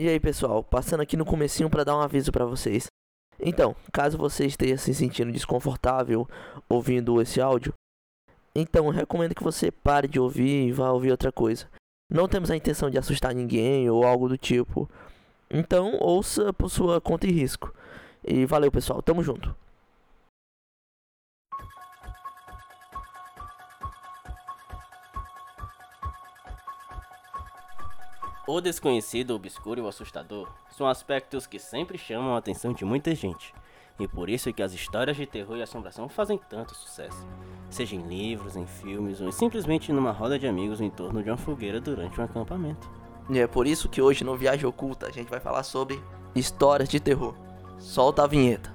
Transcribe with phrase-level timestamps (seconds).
[0.00, 2.86] E aí, pessoal, passando aqui no comecinho para dar um aviso para vocês.
[3.40, 6.28] Então, caso você esteja se sentindo desconfortável
[6.68, 7.74] ouvindo esse áudio,
[8.54, 11.66] então recomendo que você pare de ouvir e vá ouvir outra coisa.
[12.08, 14.88] Não temos a intenção de assustar ninguém ou algo do tipo.
[15.50, 17.74] Então, ouça por sua conta e risco.
[18.24, 19.02] E valeu, pessoal.
[19.02, 19.52] Tamo junto.
[28.50, 33.14] O desconhecido, obscuro e o assustador são aspectos que sempre chamam a atenção de muita
[33.14, 33.52] gente.
[34.00, 37.28] E por isso é que as histórias de terror e assombração fazem tanto sucesso.
[37.68, 41.36] Seja em livros, em filmes ou simplesmente numa roda de amigos em torno de uma
[41.36, 42.88] fogueira durante um acampamento.
[43.28, 46.02] E é por isso que hoje no Viagem Oculta a gente vai falar sobre
[46.34, 47.34] histórias de terror.
[47.78, 48.74] Solta a vinheta.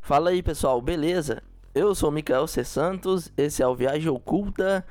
[0.00, 1.44] Fala aí pessoal, beleza?
[1.72, 2.64] Eu sou Mikael C.
[2.64, 4.84] Santos, esse é o Viagem Oculta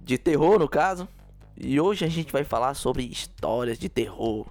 [0.00, 1.08] de terror no caso.
[1.56, 4.46] E hoje a gente vai falar sobre histórias de terror.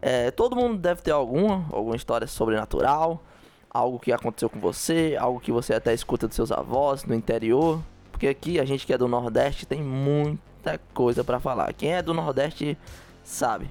[0.00, 3.22] É, todo mundo deve ter alguma, alguma história sobrenatural,
[3.70, 7.80] algo que aconteceu com você, algo que você até escuta dos seus avós no interior.
[8.10, 11.72] Porque aqui a gente que é do Nordeste tem muita coisa para falar.
[11.74, 12.76] Quem é do Nordeste
[13.22, 13.70] sabe.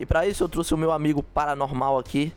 [0.00, 2.32] E para isso eu trouxe o meu amigo paranormal aqui.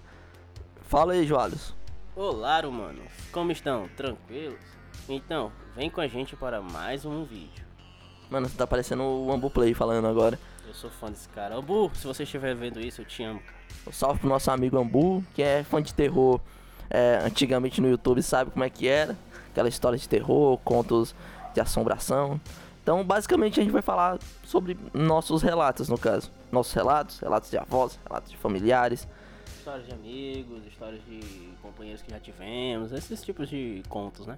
[0.84, 1.74] Fala aí, Joalos.
[2.16, 3.12] Olá, humanos!
[3.32, 3.90] Como estão?
[3.98, 4.60] Tranquilos?
[5.10, 7.66] Então, vem com a gente para mais um vídeo.
[8.30, 10.38] Mano, você tá parecendo o Ambu Play falando agora.
[10.68, 11.56] Eu sou fã desse cara.
[11.56, 13.58] Ambu, se você estiver vendo isso, eu te amo, cara.
[13.88, 16.40] Um salve pro nosso amigo Ambu, que é fã de terror.
[16.88, 19.18] É, antigamente no YouTube sabe como é que era.
[19.50, 21.16] Aquela história de terror, contos
[21.52, 22.40] de assombração.
[22.84, 26.30] Então, basicamente, a gente vai falar sobre nossos relatos, no caso.
[26.52, 29.08] Nossos relatos, relatos de avós, relatos de familiares.
[29.64, 31.22] Histórias de amigos, histórias de
[31.62, 34.38] companheiros que já tivemos, esses tipos de contos, né?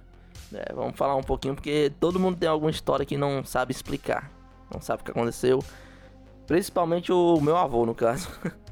[0.54, 4.30] É, vamos falar um pouquinho, porque todo mundo tem alguma história que não sabe explicar.
[4.72, 5.58] Não sabe o que aconteceu.
[6.46, 8.28] Principalmente o meu avô, no caso.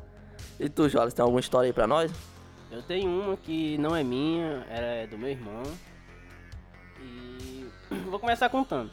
[0.60, 2.12] e tu, Jolas, tem alguma história aí pra nós?
[2.70, 5.64] Eu tenho uma que não é minha, é do meu irmão.
[7.00, 7.66] E
[8.08, 8.92] vou começar contando.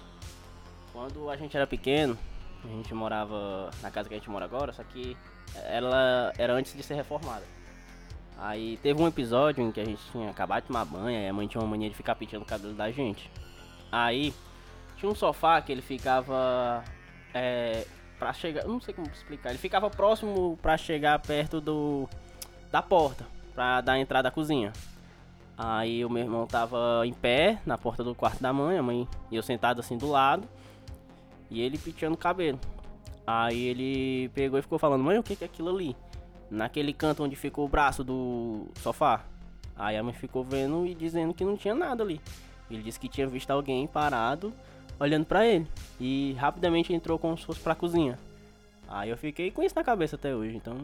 [0.92, 2.18] Quando a gente era pequeno,
[2.66, 5.16] a gente morava na casa que a gente mora agora, só que
[5.56, 7.61] ela era antes de ser reformada.
[8.42, 11.32] Aí teve um episódio em que a gente tinha acabado de tomar banho e a
[11.32, 13.30] mãe tinha uma mania de ficar pintando o cabelo da gente.
[13.92, 14.34] Aí
[14.98, 16.84] tinha um sofá que ele ficava
[17.36, 17.86] é,
[18.18, 22.10] para chegar, não sei como explicar, ele ficava próximo para chegar perto do
[22.72, 24.74] da porta, para dar a entrada à cozinha.
[25.56, 29.08] Aí o meu irmão tava em pé na porta do quarto da mãe, a mãe
[29.30, 30.48] e eu sentado assim do lado,
[31.48, 32.60] e ele pintando o cabelo.
[33.28, 35.96] Aí ele pegou e ficou falando: "Mãe, o que é aquilo ali?"
[36.52, 39.24] Naquele canto onde ficou o braço do sofá.
[39.76, 42.20] Aí a mãe ficou vendo e dizendo que não tinha nada ali.
[42.70, 44.54] Ele disse que tinha visto alguém parado
[45.00, 45.68] olhando para ele
[46.00, 48.20] e rapidamente entrou como se fosse pra cozinha.
[48.88, 50.78] Aí eu fiquei com isso na cabeça até hoje, então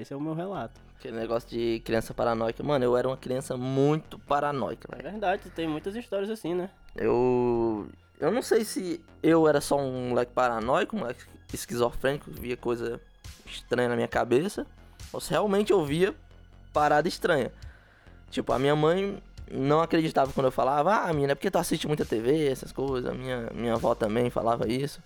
[0.00, 0.80] esse é o meu relato.
[0.98, 2.62] Aquele negócio de criança paranoica.
[2.62, 6.70] Mano, eu era uma criança muito paranoica, É verdade, tem muitas histórias assim, né?
[6.96, 7.88] Eu.
[8.18, 13.00] Eu não sei se eu era só um moleque paranoico, um moleque esquizofrênico, via coisa
[13.46, 14.66] estranha na minha cabeça,
[15.12, 16.14] ou se realmente eu via
[16.72, 17.52] parada estranha.
[18.30, 21.86] Tipo, a minha mãe não acreditava quando eu falava, ah, menina, é porque tu assiste
[21.86, 23.14] muita TV, essas coisas.
[23.14, 25.00] Minha, minha avó também falava isso.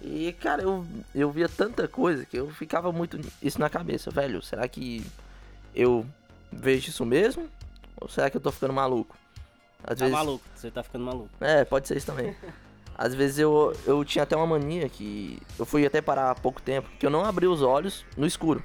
[0.00, 4.42] E, cara, eu, eu via tanta coisa que eu ficava muito isso na cabeça, velho.
[4.42, 5.04] Será que
[5.74, 6.06] eu
[6.52, 7.48] vejo isso mesmo?
[8.00, 9.16] Ou será que eu tô ficando maluco?
[9.82, 10.12] Às tá vezes...
[10.12, 11.30] maluco, você tá ficando maluco.
[11.40, 12.36] É, pode ser isso também.
[12.96, 16.62] Às vezes eu, eu tinha até uma mania que eu fui até parar há pouco
[16.62, 18.62] tempo, que eu não abri os olhos no escuro.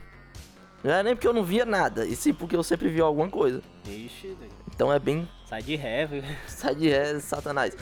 [0.83, 3.29] Não era nem porque eu não via nada, e sim porque eu sempre via alguma
[3.29, 3.61] coisa.
[3.85, 4.37] Ixi,
[4.73, 5.27] então é bem.
[5.45, 6.23] Sai de ré, viu?
[6.47, 7.75] Sai de ré, satanás.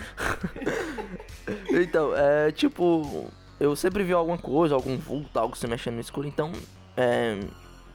[1.69, 3.29] então, é tipo.
[3.59, 6.27] Eu sempre vi alguma coisa, algum vulto, algo se mexendo no escuro.
[6.27, 6.51] Então,
[6.95, 7.39] é,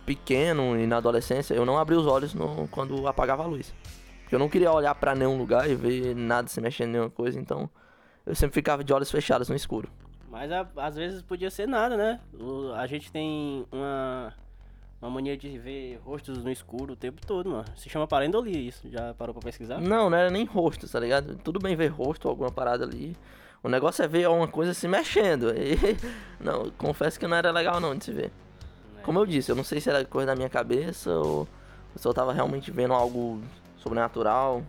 [0.04, 3.72] pequeno e na adolescência, eu não abri os olhos no, quando apagava a luz.
[4.22, 7.10] Porque eu não queria olhar para nenhum lugar e ver nada se mexendo em nenhuma
[7.10, 7.38] coisa.
[7.38, 7.70] Então,
[8.24, 9.88] eu sempre ficava de olhos fechados no escuro.
[10.30, 12.20] Mas a, às vezes podia ser nada, né?
[12.38, 14.32] O, a gente tem uma,
[15.00, 17.64] uma mania de ver rostos no escuro o tempo todo, mano.
[17.76, 18.88] Se chama parendolia isso.
[18.88, 19.80] Já parou pra pesquisar?
[19.80, 21.36] Não, não era nem rosto, tá ligado?
[21.36, 23.14] Tudo bem ver rosto ou alguma parada ali.
[23.62, 25.52] O negócio é ver alguma coisa se mexendo.
[25.54, 25.76] E,
[26.42, 28.32] não, confesso que não era legal não de se ver.
[28.98, 29.02] É.
[29.02, 31.46] Como eu disse, eu não sei se era coisa da minha cabeça ou
[31.94, 33.40] se eu tava realmente vendo algo
[33.76, 34.62] sobrenatural,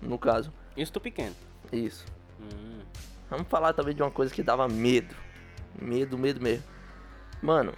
[0.00, 0.52] no caso.
[0.76, 1.34] Isso tô pequeno.
[1.72, 2.06] Isso.
[2.42, 2.80] Hum.
[3.30, 5.14] Vamos falar também de uma coisa que dava medo.
[5.80, 6.64] Medo, medo mesmo.
[7.42, 7.72] Mano,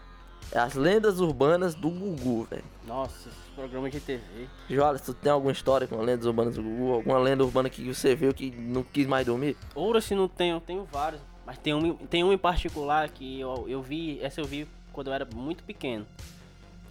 [0.53, 2.65] É as lendas urbanas do Gugu, velho.
[2.87, 4.47] Nossa, esse programa de TV.
[4.69, 6.93] Joales, tu tem alguma história com lendas urbanas do Gugu?
[6.93, 9.57] Alguma lenda urbana que você viu que não quis mais dormir?
[9.75, 11.21] Ouro se não tenho, tenho vários.
[11.47, 15.09] Mas tem um, tem um em particular que eu, eu vi, essa eu vi quando
[15.09, 16.07] eu era muito pequeno.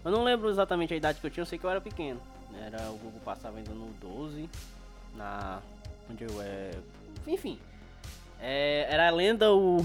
[0.04, 2.20] Eu não lembro exatamente a idade que eu tinha, eu sei que eu era pequeno.
[2.60, 4.50] Era o Gugu passava ainda no 12,
[5.16, 5.60] na.
[6.10, 6.72] Onde eu é.
[7.28, 7.60] Enfim.
[8.40, 9.78] É, era a lenda o.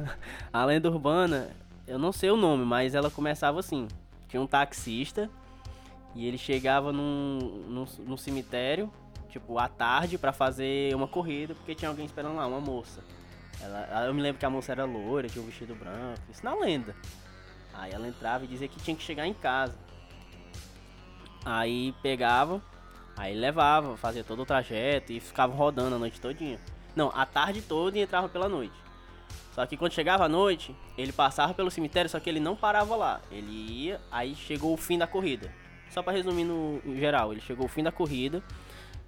[0.52, 1.50] a lenda urbana,
[1.86, 3.88] eu não sei o nome, mas ela começava assim.
[4.28, 5.30] Tinha um taxista
[6.14, 7.38] e ele chegava num,
[7.68, 8.90] num, num cemitério,
[9.28, 13.04] tipo, à tarde, para fazer uma corrida, porque tinha alguém esperando lá, uma moça.
[13.60, 16.54] Ela, eu me lembro que a moça era loira, tinha um vestido branco, isso na
[16.54, 16.96] lenda.
[17.74, 19.76] Aí ela entrava e dizia que tinha que chegar em casa.
[21.44, 22.62] Aí pegava,
[23.16, 26.58] aí levava, fazia todo o trajeto e ficava rodando a noite todinha.
[26.96, 28.74] Não, a tarde toda e entrava pela noite.
[29.54, 32.96] Só que quando chegava a noite, ele passava pelo cemitério, só que ele não parava
[32.96, 33.20] lá.
[33.30, 35.52] Ele ia, aí chegou o fim da corrida.
[35.90, 38.42] Só para resumir no geral, ele chegou o fim da corrida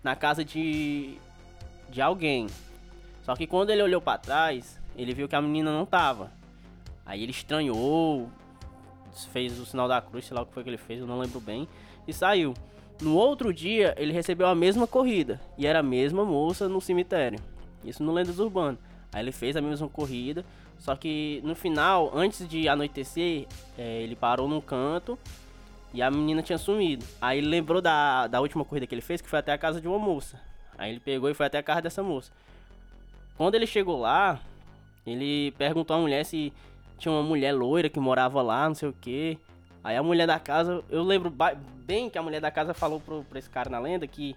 [0.02, 1.19] na casa de
[1.90, 2.46] de alguém.
[3.23, 6.31] Só que quando ele olhou para trás, ele viu que a menina não tava.
[7.05, 8.29] Aí ele estranhou,
[9.32, 11.19] fez o sinal da cruz, sei lá o que foi que ele fez, eu não
[11.19, 11.67] lembro bem,
[12.06, 12.55] e saiu.
[13.00, 17.38] No outro dia, ele recebeu a mesma corrida, e era a mesma moça no cemitério.
[17.84, 18.78] Isso no Lendas Urbano.
[19.12, 20.44] Aí ele fez a mesma corrida,
[20.78, 23.46] só que no final, antes de anoitecer,
[23.76, 25.19] é, ele parou num canto
[25.92, 27.04] e a menina tinha sumido.
[27.20, 29.80] Aí ele lembrou da, da última corrida que ele fez, que foi até a casa
[29.80, 30.40] de uma moça.
[30.76, 32.30] Aí ele pegou e foi até a casa dessa moça.
[33.36, 34.40] Quando ele chegou lá,
[35.06, 36.52] ele perguntou à mulher se
[36.98, 39.38] tinha uma mulher loira que morava lá, não sei o que.
[39.82, 41.32] Aí a mulher da casa, eu lembro
[41.86, 44.36] bem que a mulher da casa falou pro, pra esse cara na lenda que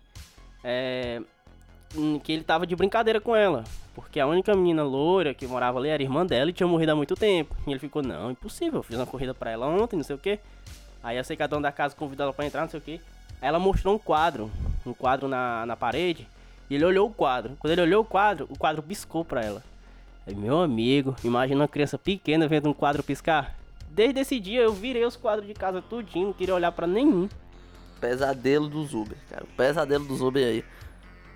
[0.64, 1.22] é,
[2.24, 3.64] que ele tava de brincadeira com ela.
[3.94, 6.96] Porque a única menina loira que morava ali era irmã dela e tinha morrido há
[6.96, 7.56] muito tempo.
[7.68, 10.20] E ele ficou, não, impossível, eu fiz uma corrida pra ela ontem, não sei o
[10.20, 10.40] que.
[11.04, 13.02] Aí a secadão da casa convidou ela pra entrar, não sei o que.
[13.42, 14.50] Aí ela mostrou um quadro,
[14.86, 16.28] um quadro na, na parede.
[16.70, 17.58] E ele olhou o quadro.
[17.60, 19.64] Quando ele olhou o quadro, o quadro piscou pra ela.
[20.26, 23.56] Aí, meu amigo, imagina uma criança pequena vendo um quadro piscar.
[23.90, 27.28] Desde esse dia eu virei os quadros de casa tudinho, não queria olhar para nenhum.
[28.00, 29.46] Pesadelo dos Uber, cara.
[29.58, 30.64] Pesadelo dos Uber aí.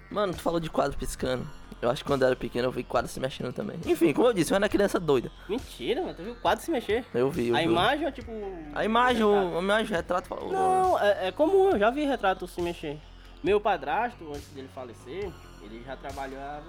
[0.09, 1.47] Mano, tu falou de quadro piscando.
[1.81, 3.77] Eu acho que quando eu era pequeno eu vi quadro se mexendo também.
[3.85, 5.31] Enfim, como eu disse, eu era criança doida.
[5.47, 6.13] Mentira, mano.
[6.15, 7.05] Tu viu o quadro se mexer?
[7.13, 7.65] Eu vi, eu A vi.
[7.65, 8.31] imagem ou tipo.
[8.73, 10.51] A imagem, o, a imagem, o retrato falou.
[10.51, 12.97] Não, é, é comum, eu já vi retrato se mexer.
[13.43, 15.31] Meu padrasto, antes dele falecer,
[15.61, 16.65] ele já trabalhava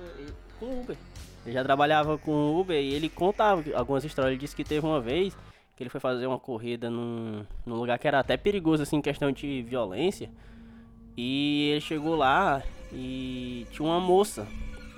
[0.58, 0.96] com Uber.
[1.46, 4.32] Ele já trabalhava com Uber e ele contava algumas histórias.
[4.32, 5.34] Ele disse que teve uma vez
[5.76, 9.02] que ele foi fazer uma corrida num, num lugar que era até perigoso, assim, em
[9.02, 10.28] questão de violência.
[11.16, 12.62] E ele chegou lá
[12.92, 14.46] e tinha uma moça,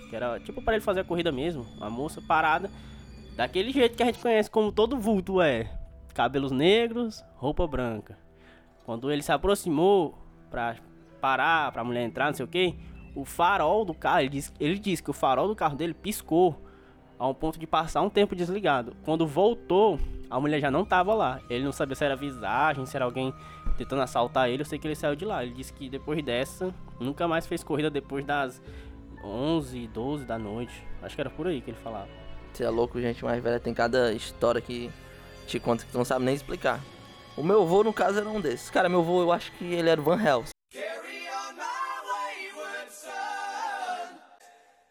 [0.08, 2.70] que era tipo para ele fazer a corrida mesmo, uma moça parada,
[3.36, 5.70] daquele jeito que a gente conhece como todo vulto é.
[6.14, 8.18] Cabelos negros, roupa branca.
[8.84, 10.18] Quando ele se aproximou
[10.50, 10.76] pra
[11.20, 12.74] parar, pra mulher entrar, não sei o que,
[13.14, 16.60] o farol do carro, ele disse, ele disse que o farol do carro dele piscou
[17.18, 18.96] a um ponto de passar um tempo desligado.
[19.04, 19.98] Quando voltou,
[20.30, 21.40] a mulher já não tava lá.
[21.48, 23.32] Ele não sabia se era visagem, se era alguém
[23.76, 24.62] tentando assaltar ele.
[24.62, 25.42] Eu sei que ele saiu de lá.
[25.42, 28.60] Ele disse que depois dessa, nunca mais fez corrida depois das
[29.24, 30.86] 11, 12 da noite.
[31.02, 32.08] Acho que era por aí que ele falava.
[32.52, 33.60] Você é louco, gente mais velha.
[33.60, 34.90] Tem cada história que
[35.46, 36.80] te conta que tu não sabe nem explicar.
[37.36, 38.68] O meu avô, no caso, era um desses.
[38.68, 40.52] Cara, meu avô, eu acho que ele era o Van Helsing.
[40.72, 41.62] Carry on my
[42.10, 44.18] wayward son.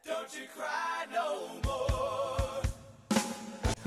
[0.05, 0.86] Don't you cry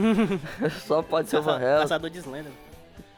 [0.87, 1.83] Só pode ser o Van Helsing.
[1.83, 2.53] Caçador de Slender.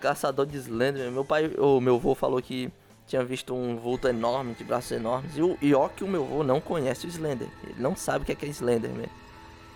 [0.01, 1.11] Caçador de Slender.
[1.11, 2.71] Meu pai, o meu avô falou que
[3.07, 5.37] tinha visto um vulto enorme, de braços enormes.
[5.37, 7.49] E, o, e ó que o meu avô não conhece o Slender.
[7.65, 9.12] Ele não sabe o que é, que é Slender mesmo.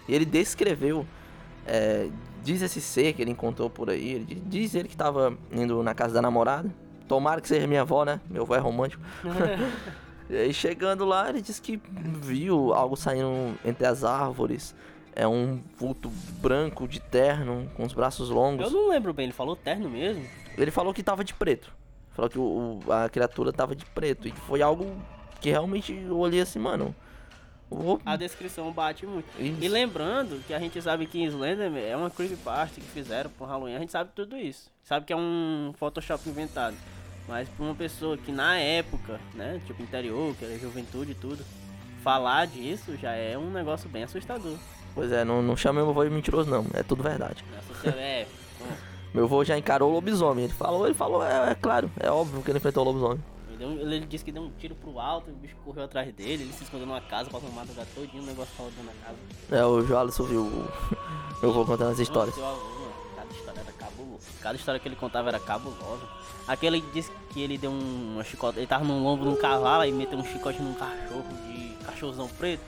[0.09, 1.07] E ele descreveu,
[1.67, 2.09] é,
[2.43, 4.13] diz esse ser que ele encontrou por aí.
[4.13, 6.71] Ele diz, ele que tava indo na casa da namorada.
[7.09, 8.21] Tomara que seja minha avó, né?
[8.29, 9.03] Meu avô é romântico.
[10.29, 11.81] E aí chegando lá, ele disse que
[12.21, 14.75] viu algo saindo entre as árvores.
[15.17, 16.11] É um vulto
[16.43, 18.67] branco de terno, com os braços longos.
[18.67, 20.25] Eu não lembro bem, ele falou terno mesmo?
[20.59, 21.73] Ele falou que tava de preto.
[22.13, 24.29] Falou que o, o- a criatura tava de preto.
[24.29, 24.95] E foi algo
[25.41, 26.95] que realmente eu olhei assim, mano.
[27.69, 28.01] Vou...
[28.07, 29.27] A descrição bate muito.
[29.41, 29.59] Isso.
[29.61, 33.75] E lembrando que a gente sabe que Slenderman é uma creepypasta que fizeram pro Halloween,
[33.75, 34.71] a gente sabe tudo isso.
[34.85, 36.77] Sabe que é um Photoshop inventado.
[37.27, 41.43] Mas pra uma pessoa que na época, né, tipo interior, que era juventude e tudo,
[42.05, 44.57] falar disso já é um negócio bem assustador.
[44.97, 46.67] Pois é, não, não chama meu avô de mentiroso, não.
[46.75, 47.45] É tudo verdade.
[47.85, 48.27] É,
[49.15, 50.45] Meu avô já encarou o lobisomem.
[50.45, 53.23] Ele falou, ele falou, é, é claro, é óbvio que ele enfrentou o lobisomem.
[53.49, 56.43] ele, deu ele disse que deu um tiro pro alto, o bicho correu atrás dele,
[56.45, 59.17] ele se escondeu numa casa, passou uma madrugada todinho, o negócio falou na casa.
[59.63, 60.69] É, o Joalisson viu o-
[61.43, 62.35] meu avô contando as histórias.
[62.35, 64.23] Cada história era cabulosa.
[64.41, 66.03] cada história que ele contava era cabulosa.
[66.49, 69.85] Aquele disse que ele deu um, uma chicote, ele tava num lombo de um cavalo
[69.85, 72.63] e meteu um chicote num cachorro de cachorrozão preto.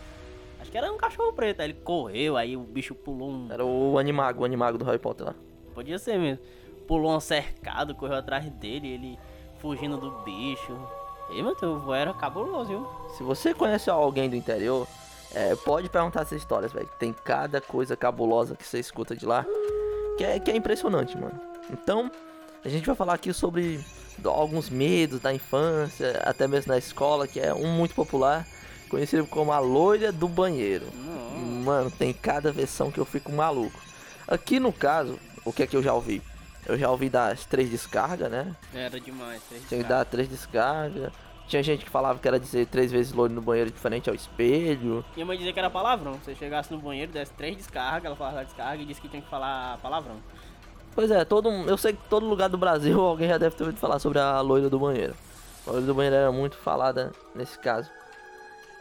[0.60, 3.52] Acho que era um cachorro preto, aí ele correu, aí o bicho pulou um.
[3.52, 5.34] Era o Animago, o Animago do Harry Potter lá.
[5.74, 6.42] Podia ser mesmo.
[6.86, 9.18] Pulou um cercado, correu atrás dele, ele
[9.60, 10.76] fugindo do bicho.
[11.30, 12.86] E meu vô era cabuloso, viu?
[13.16, 14.86] Se você conhece alguém do interior,
[15.34, 16.88] é, pode perguntar essas histórias, velho.
[16.98, 19.44] Tem cada coisa cabulosa que você escuta de lá
[20.18, 21.40] que é, que é impressionante, mano.
[21.70, 22.10] Então,
[22.64, 23.80] a gente vai falar aqui sobre
[24.24, 28.44] alguns medos da infância, até mesmo na escola, que é um muito popular,
[28.88, 30.86] conhecido como a loira do banheiro.
[31.64, 33.78] Mano, tem cada versão que eu fico maluco.
[34.26, 36.22] Aqui no caso, o que é que eu já ouvi?
[36.66, 38.54] Eu já ouvi das três descargas, né?
[38.74, 39.42] Era demais.
[39.48, 41.10] três Tinha que dar três descargas.
[41.46, 45.02] Tinha gente que falava que era dizer três vezes loiro no banheiro diferente ao espelho.
[45.14, 46.14] Minha mãe dizia que era palavrão.
[46.14, 49.22] Se você chegasse no banheiro, desse três descargas, ela falava descarga e disse que tinha
[49.22, 50.16] que falar palavrão.
[50.94, 53.78] Pois é, todo, eu sei que todo lugar do Brasil alguém já deve ter ouvido
[53.78, 55.14] falar sobre a loira do banheiro.
[55.66, 57.88] A loira do banheiro era muito falada nesse caso.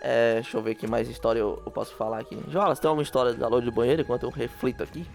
[0.02, 2.38] É, deixa eu ver que mais história eu, eu posso falar aqui.
[2.50, 5.06] Jolas, tem alguma história da loira do banheiro enquanto eu reflito aqui?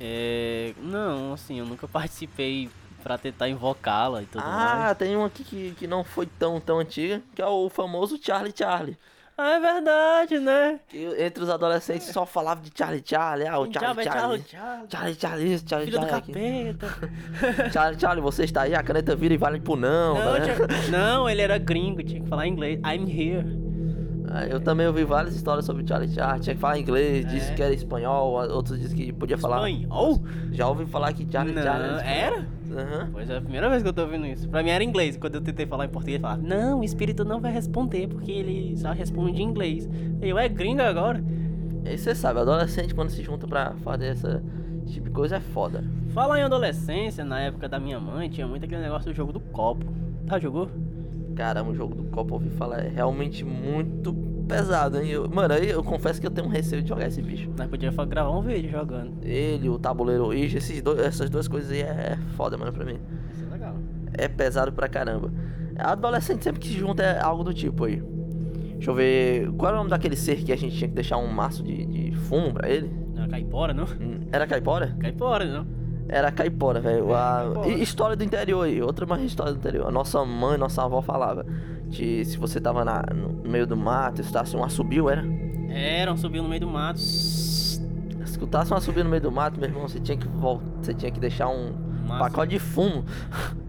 [0.00, 0.72] É.
[0.80, 2.68] Não, assim, eu nunca participei
[3.02, 4.98] pra tentar invocá-la e tudo Ah, mais.
[4.98, 8.52] tem uma aqui que, que não foi tão, tão antiga, que é o famoso Charlie
[8.56, 8.96] Charlie.
[9.40, 10.80] Ah, é verdade, né?
[10.88, 14.42] Que entre os adolescentes só falava de Charlie Charlie, ah, o Charlie Charlie.
[14.42, 14.86] tchau.
[14.90, 16.32] Charlie Charlie, isso, Charlie Filho do Charlie.
[16.32, 16.76] aqui.
[16.76, 17.70] capeta.
[17.72, 20.14] Charlie Charlie, você está aí, a caneta vira e vale pro não.
[20.16, 22.80] Não, tinha- não, ele era gringo, tinha que falar inglês.
[22.80, 23.67] I'm here.
[24.30, 27.54] Ah, Eu também ouvi várias histórias sobre Charlie Charlie, tinha que falar inglês, disse É.
[27.54, 29.68] que era espanhol, outros disse que podia falar.
[29.70, 30.20] Espanhol?
[30.52, 32.10] Já ouvi falar que Charlie Não, Charlie espanhol.
[32.14, 32.46] era?
[32.70, 33.08] Aham.
[33.12, 34.48] Pois é, a primeira vez que eu tô ouvindo isso.
[34.48, 35.16] Pra mim era inglês.
[35.16, 38.30] Quando eu tentei falar em português, eu falava, não, o espírito não vai responder, porque
[38.30, 39.88] ele só responde em inglês.
[40.20, 41.22] Eu, é gringo agora?
[41.84, 44.42] E você sabe, adolescente quando se junta pra fazer essa
[44.84, 45.82] esse tipo de coisa é foda.
[46.10, 49.40] Falar em adolescência, na época da minha mãe, tinha muito aquele negócio do jogo do
[49.40, 49.84] copo.
[50.26, 50.70] Tá, jogou?
[51.38, 54.12] Caramba, o jogo do copo, ouvi falar, é realmente muito
[54.48, 55.08] pesado, hein?
[55.08, 57.48] Eu- mano, aí eu confesso que eu tenho um receio de jogar esse bicho.
[57.56, 59.12] Nós podíamos gravar um vídeo jogando.
[59.22, 62.98] Ele, o tabuleiro Ouija, esses dois, essas duas coisas aí é foda, mano, pra mim.
[63.32, 63.76] Isso é legal.
[64.14, 65.32] É pesado pra caramba.
[65.78, 68.02] Adolescente sempre que se junta é algo do tipo aí.
[68.72, 69.48] Deixa eu ver.
[69.52, 71.86] Qual era o nome daquele ser que a gente tinha que deixar um maço de,
[71.86, 72.90] de fumo pra ele?
[73.14, 73.86] Não era caipora, não?
[74.32, 74.96] Era caipora?
[74.98, 75.77] Caipora, não?
[76.08, 77.14] Era caipora, velho.
[77.14, 79.86] A- História do interior aí, outra mais história do interior.
[79.86, 81.44] A nossa mãe, nossa avó falava
[81.86, 85.22] de se você tava na- no meio do mato, escutasse um assobio, era?
[85.68, 86.98] Era, um subiu no meio do mato.
[88.24, 91.10] Escutasse um assobio no meio do mato, meu irmão, você tinha que voltar, você tinha
[91.10, 91.72] que deixar um
[92.06, 92.24] Massa.
[92.24, 93.04] pacote de fumo.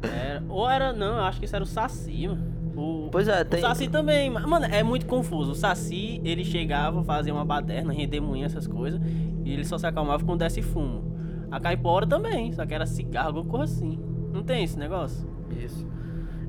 [0.02, 0.44] Era.
[0.48, 2.60] Ou era, não, eu acho que isso era o Saci, mano.
[2.76, 3.60] O, Pois é, o tem.
[3.60, 5.52] Saci também, ma- mano, é muito confuso.
[5.52, 9.02] O Saci, ele chegava, fazia uma baderna, redemoinha, essas coisas,
[9.44, 11.04] e ele só se acalmava quando desse fumo.
[11.52, 14.00] A caipora também, só que era cigarro, alguma coisa assim.
[14.32, 15.28] Não tem esse negócio?
[15.64, 15.88] Isso.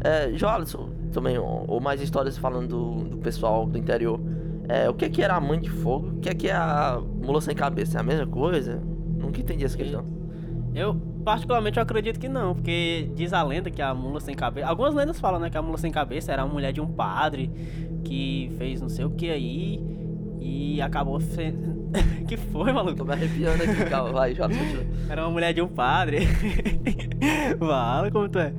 [0.02, 4.20] É, Jolison, também, ou ou mais histórias falando do, do pessoal do interior.
[4.68, 6.08] É, o que é que era a mãe de fogo?
[6.08, 7.98] O que é que é a mula sem cabeça?
[7.98, 8.80] É a mesma coisa?
[9.18, 10.04] Nunca entendi essa questão.
[10.74, 14.68] Eu, particularmente, eu acredito que não, porque diz a lenda que a mula sem cabeça.
[14.68, 17.50] Algumas lendas falam, né, que a mula sem cabeça era a mulher de um padre
[18.04, 19.82] que fez não sei o que aí
[20.38, 21.18] e acabou.
[22.26, 22.96] Que foi, maluco?
[22.96, 24.84] Tô me arrepiando aqui, calma, vai, Jolison, continua.
[25.08, 26.20] Era uma mulher de um padre.
[27.58, 28.52] Fala como tu é.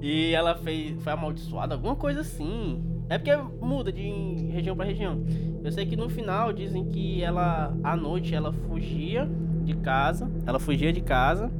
[0.00, 2.82] E ela fez, foi amaldiçoada, alguma coisa assim.
[3.08, 4.08] É porque muda de
[4.50, 5.22] região pra região.
[5.62, 9.28] Eu sei que no final dizem que ela, à noite, ela fugia
[9.64, 10.30] de casa.
[10.46, 11.50] Ela fugia de casa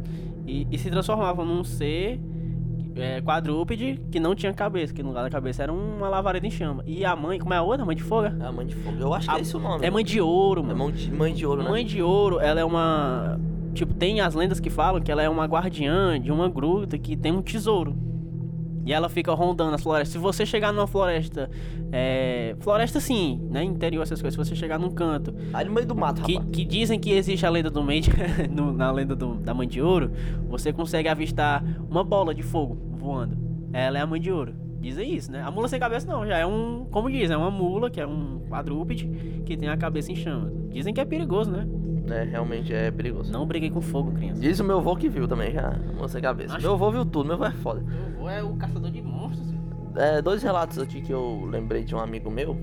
[0.46, 2.18] e, e se transformava num ser
[2.96, 4.92] é, quadrúpede que não tinha cabeça.
[4.92, 6.82] Que no lugar da cabeça era uma lavareda em chama.
[6.86, 7.84] E a mãe, como é a outra?
[7.84, 8.26] Mãe de fogo?
[8.26, 8.36] é?
[8.40, 8.96] É a mãe de fogo.
[9.00, 9.84] Eu acho que A- é esse o nome.
[9.86, 10.78] É mãe de ouro, É mano.
[10.84, 11.68] mãe de, mãe de ouro, né?
[11.70, 13.38] Mãe de Ouro, ela é uma.
[13.74, 17.16] Tipo, tem as lendas que falam que ela é uma guardiã de uma gruta que
[17.16, 17.94] tem um tesouro.
[18.84, 20.12] E ela fica rondando as florestas.
[20.12, 21.50] Se você chegar numa floresta.
[21.92, 23.62] É, floresta sim, né?
[23.62, 24.34] Interior, essas coisas.
[24.40, 26.50] Se você chegar num canto Aí no meio do mato, que, rapaz.
[26.52, 27.80] que dizem que existe a lenda do
[28.50, 30.10] no- na lenda do- da Mãe de Ouro,
[30.48, 33.36] você consegue avistar uma bola de fogo voando.
[33.72, 34.54] Ela é a Mãe de Ouro.
[34.80, 35.42] Dizem isso, né?
[35.42, 38.06] A mula sem cabeça não, já é um, como dizem, é uma mula, que é
[38.06, 39.06] um quadrúpede,
[39.44, 40.50] que tem a cabeça em chamas.
[40.72, 41.66] Dizem que é perigoso, né?
[42.12, 43.32] É, realmente é perigoso.
[43.32, 44.40] Não briguei com fogo, criança.
[44.40, 45.72] Diz o meu avô que viu também, já.
[46.08, 46.54] Sem cabeça.
[46.54, 47.80] Acho- Meu avô viu tudo, meu avô é foda.
[47.80, 49.48] Meu avô é o caçador de monstros.
[49.96, 52.56] É, dois relatos aqui que eu lembrei de um amigo meu.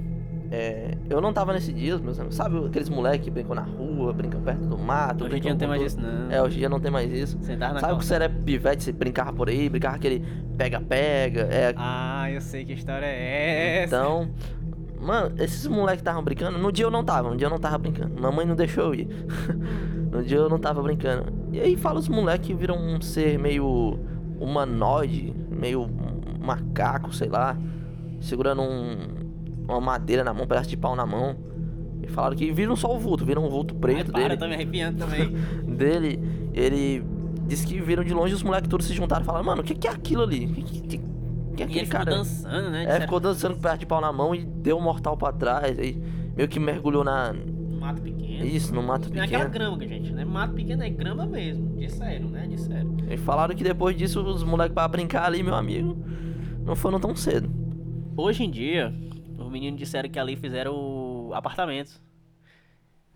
[0.49, 2.37] É, eu não tava nesse dia, meus amigos.
[2.37, 5.25] Sabe aqueles moleques que brincam na rua, brincam perto do mato?
[5.25, 5.87] Hoje em dia não tem mais tudo?
[5.87, 6.31] isso, não.
[6.31, 7.37] É, hoje em dia não tem mais isso.
[7.41, 8.07] Sentar na Sabe que calça.
[8.07, 10.23] você era pivete, você brincava por aí, brincava aquele
[10.57, 11.41] pega-pega.
[11.51, 13.95] É, Ah, eu sei que história é essa.
[13.97, 14.29] então.
[14.99, 16.57] Mano, esses moleques estavam brincando.
[16.57, 18.19] No dia eu não tava, no dia eu não tava brincando.
[18.19, 19.07] Mamãe não deixou eu ir.
[20.11, 21.31] no dia eu não tava brincando.
[21.51, 23.99] E aí fala os moleques viram um ser meio
[24.39, 25.89] humanoide, meio
[26.39, 27.57] macaco, sei lá,
[28.19, 28.97] segurando um,
[29.67, 31.35] uma madeira na mão, um pedaço de pau na mão.
[32.01, 34.37] E falaram que viram só o vulto, viram um vulto Ai, preto para, dele.
[34.37, 35.29] tá me arrepiando também.
[35.75, 36.19] dele.
[36.53, 37.03] Ele
[37.47, 39.75] disse que viram de longe os moleques todos se juntaram e falaram, mano, o que,
[39.75, 40.45] que é aquilo ali?
[40.45, 41.01] O que, que,
[41.63, 42.15] é e aquele ele ficou cara?
[42.17, 42.81] dançando, né?
[42.81, 45.15] É, Disseram- ficou dançando com o pedaço de pau na mão e deu um mortal
[45.17, 45.77] pra trás.
[45.79, 46.01] Aí
[46.35, 47.33] meio que mergulhou na.
[47.33, 48.45] No mato pequeno.
[48.45, 49.49] Isso, no mato pequeno.
[49.49, 50.23] grama, gente, né?
[50.25, 51.75] Mato pequeno é grama mesmo.
[51.77, 52.45] De sério, né?
[52.47, 52.95] De sério.
[53.09, 55.97] E falaram que depois disso os moleques pra brincar ali, meu amigo,
[56.65, 57.49] não foram tão cedo.
[58.15, 58.93] Hoje em dia,
[59.37, 62.01] os meninos disseram que ali fizeram apartamentos.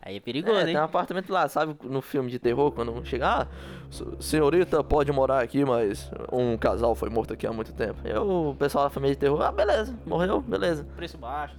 [0.04, 0.66] Aí é perigoso, É, hein?
[0.68, 3.48] tem um apartamento lá, sabe, no filme de terror, quando chega, ah,
[4.20, 8.00] senhorita pode morar aqui, mas um casal foi morto aqui há muito tempo.
[8.04, 10.86] E o pessoal da família de terror, ah, beleza, morreu, beleza.
[10.96, 11.56] Preço baixo.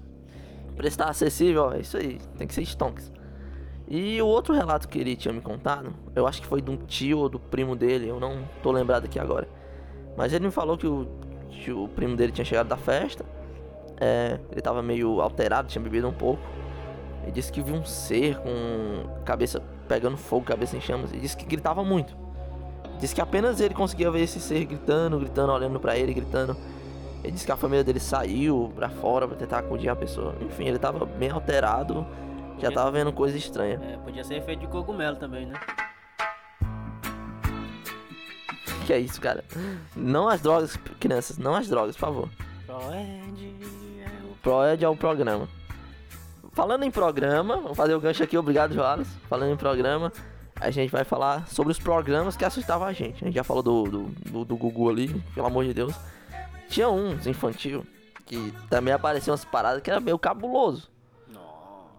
[0.76, 3.12] preço tá acessível, ó, é isso aí, tem que ser stonks.
[3.86, 6.76] E o outro relato que ele tinha me contado, eu acho que foi de um
[6.78, 9.46] tio ou do primo dele, eu não tô lembrado aqui agora.
[10.16, 11.06] Mas ele me falou que o,
[11.50, 13.24] que o primo dele tinha chegado da festa,
[14.00, 16.42] é, ele tava meio alterado, tinha bebido um pouco.
[17.22, 21.36] Ele disse que viu um ser com cabeça pegando fogo, cabeça em chamas, e disse
[21.36, 22.16] que gritava muito.
[22.98, 26.56] Disse que apenas ele conseguia ver esse ser gritando, gritando, olhando pra ele, gritando.
[27.22, 30.34] Ele disse que a família dele saiu pra fora pra tentar acudir a pessoa.
[30.40, 32.04] Enfim, ele tava bem alterado,
[32.58, 33.80] já Podia- tava vendo coisa estranha.
[33.82, 35.54] É, podia ser efeito de cogumelo também, né?
[38.86, 39.44] Que é isso, cara?
[39.94, 42.28] Não as drogas, crianças, não as drogas, por favor.
[42.66, 43.56] Proed
[44.00, 44.34] é o...
[44.42, 45.48] Proed é o programa.
[46.52, 49.08] Falando em programa, vou fazer o gancho aqui, obrigado, Joalas.
[49.28, 50.12] Falando em programa,
[50.60, 53.24] a gente vai falar sobre os programas que assustavam a gente.
[53.24, 55.94] A gente já falou do, do, do, do Gugu ali, pelo amor de Deus.
[56.68, 57.86] Tinha uns infantil
[58.26, 60.90] que também apareciam umas paradas que era meio cabuloso.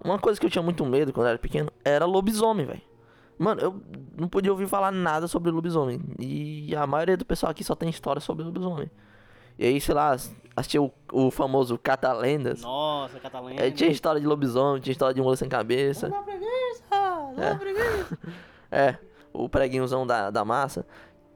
[0.03, 2.81] Uma coisa que eu tinha muito medo quando eu era pequeno era lobisomem, velho.
[3.39, 3.81] Mano, eu
[4.15, 5.99] não podia ouvir falar nada sobre lobisomem.
[6.19, 8.91] E a maioria do pessoal aqui só tem história sobre lobisomem.
[9.57, 10.15] E aí, sei lá,
[10.55, 12.61] assistiu o, o famoso Catalendas.
[12.61, 13.61] Nossa, Catalina.
[13.61, 16.07] É, tinha história de lobisomem, tinha história de mula sem cabeça.
[16.07, 17.19] Uma preguiça!
[17.35, 18.17] Uma preguiça!
[18.75, 18.97] É,
[19.31, 20.83] o preguinhozão da, da massa.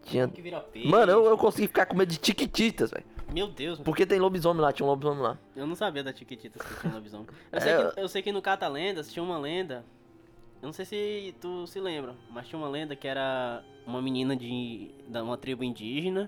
[0.01, 0.27] Tinha.
[0.27, 0.87] Que vira peixe.
[0.87, 3.05] Mano, eu, eu consegui ficar com medo de tiquititas, velho.
[3.31, 5.37] Meu Deus, Porque tem lobisomem lá, tinha um lobisomem lá.
[5.55, 7.27] eu não sabia da Chiquititas que tinha lobisomem.
[7.51, 9.85] Eu, É, sei que, eu sei que no Catalendas tinha uma lenda.
[10.63, 14.35] Eu não sei se tu se lembra, mas tinha uma lenda que era uma menina
[14.35, 16.27] de da uma tribo indígena.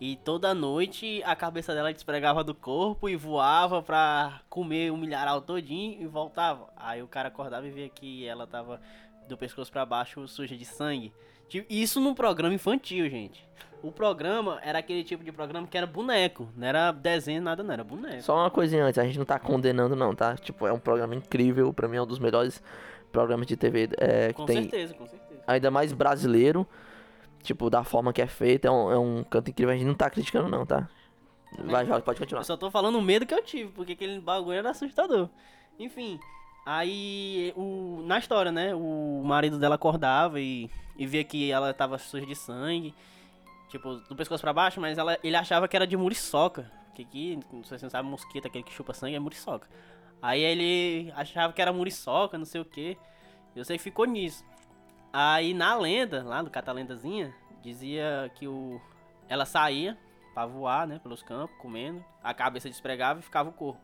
[0.00, 5.40] E toda noite a cabeça dela despregava do corpo e voava pra comer o milharal
[5.40, 6.68] todinho e voltava.
[6.76, 8.80] Aí o cara acordava e via que ela tava
[9.28, 11.12] do pescoço pra baixo suja de sangue.
[11.70, 13.46] Isso num programa infantil, gente.
[13.82, 17.72] O programa era aquele tipo de programa que era boneco, não era desenho, nada, não,
[17.72, 18.22] era boneco.
[18.22, 20.36] Só uma coisinha antes, a gente não tá condenando não, tá?
[20.36, 22.62] Tipo, é um programa incrível, pra mim é um dos melhores
[23.12, 24.62] programas de TV é, que Com tem.
[24.62, 25.42] certeza, com certeza.
[25.46, 26.66] Ainda mais brasileiro,
[27.44, 29.94] tipo, da forma que é feito, é um, é um canto incrível, a gente não
[29.94, 30.88] tá criticando não, tá?
[31.58, 32.40] Vai, vai, pode continuar.
[32.40, 35.28] Eu só tô falando o medo que eu tive, porque aquele bagulho era assustador.
[35.78, 36.18] Enfim,
[36.66, 38.74] aí o, na história, né?
[38.74, 42.94] O marido dela acordava e, e via que ela tava suja de sangue,
[43.68, 46.68] tipo, do pescoço pra baixo, mas ela, ele achava que era de muriçoca.
[46.94, 49.68] Que aqui, não sei se você sabe, mosquito, aquele que chupa sangue, é muriçoca.
[50.22, 52.96] Aí ele achava que era muriçoca, não sei o que.
[53.54, 54.44] Eu sei que ficou nisso.
[55.16, 58.80] Aí na lenda, lá no Catalendazinha, dizia que o
[59.28, 59.96] ela saía
[60.34, 63.80] pra voar, né, pelos campos, comendo, a cabeça despregava e ficava o corpo.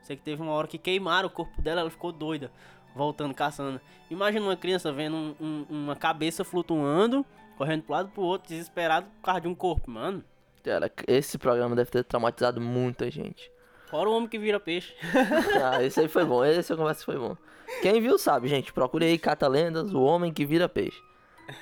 [0.00, 2.50] Sei que teve uma hora que queimaram o corpo dela, ela ficou doida,
[2.96, 3.78] voltando, caçando.
[4.10, 7.26] Imagina uma criança vendo um- um- uma cabeça flutuando,
[7.58, 10.24] correndo pro lado pro outro, desesperado por causa de um corpo, mano.
[10.64, 13.52] Cara, esse programa deve ter traumatizado muita gente.
[13.90, 14.94] Fora o homem que vira peixe.
[15.62, 17.36] Ah, esse aí foi bom, esse conversa foi bom.
[17.82, 21.00] Quem viu sabe, gente, procure aí Cata Lendas, o homem que vira peixe.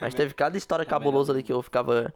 [0.00, 2.12] Mas teve cada história cabulosa ali que eu ficava.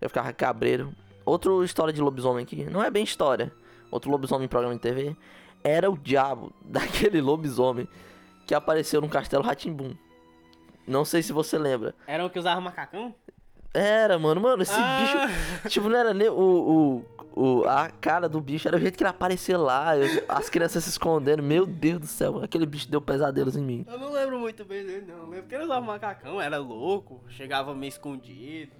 [0.00, 0.92] Eu ficava cabreiro.
[1.24, 3.52] Outra história de lobisomem aqui, não é bem história.
[3.90, 5.16] Outro lobisomem em programa de TV.
[5.62, 7.86] Era o diabo daquele lobisomem
[8.46, 9.94] que apareceu no Castelo Ratimbum.
[10.86, 11.94] Não sei se você lembra.
[12.06, 13.14] Era o que usava macacão?
[13.72, 15.00] Era, mano, mano, esse Ah.
[15.00, 15.68] bicho.
[15.68, 17.64] Tipo, não era nem o, o, o.
[17.66, 19.96] A cara do bicho, era o jeito que ele aparecia lá.
[19.96, 21.42] eu- as crianças se escondendo.
[21.42, 23.86] Meu Deus do céu, aquele bicho deu pesadelos em mim.
[23.88, 25.24] Eu não lembro muito bem dele, não.
[25.24, 28.72] Eu lembro que ele usava macacão, era louco, chegava meio escondido.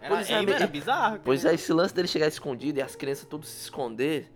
[0.00, 1.20] Era, Pois é, era, bizarro.
[1.24, 4.30] Pois é, esse lance dele chegar escondido e as crianças tudo se esconder.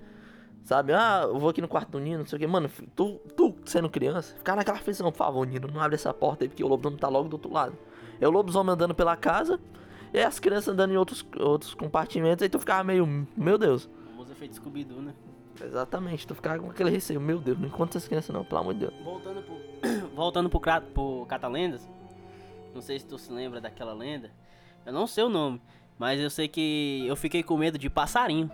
[0.65, 0.93] Sabe?
[0.93, 2.47] Ah, eu vou aqui no quarto do Nino, não sei o que.
[2.47, 6.45] Mano, tu, tu sendo criança, ficar naquela aflição, por favor, Nino, não abre essa porta
[6.45, 7.77] aí, porque o lobisomem tá logo do outro lado.
[8.21, 9.59] É o lobisomem andando pela casa,
[10.13, 13.85] e aí as crianças andando em outros, outros compartimentos, aí tu ficava meio, meu Deus.
[13.85, 15.15] O famoso efeito Scooby-Doo, né?
[15.63, 18.75] Exatamente, tu ficava com aquele receio, meu Deus, não encontra essas crianças não, pelo amor
[18.75, 18.95] de Deus.
[19.05, 20.61] Voltando pro, voltando pro,
[20.95, 21.89] pro Catalendas,
[22.75, 24.31] Não sei se tu se lembra daquela lenda.
[24.87, 25.61] Eu não sei o nome,
[25.99, 28.51] mas eu sei que eu fiquei com medo de passarinho